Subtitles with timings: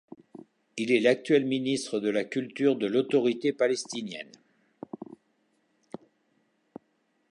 [0.77, 4.31] Il est l'actuel ministre de la Culture de l'Autorité palestinienne.